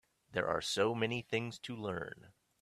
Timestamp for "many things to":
0.95-1.75